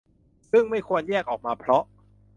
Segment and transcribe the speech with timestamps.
[0.51, 1.83] ซึ่งไม่ควรแยกออกมาเพราะ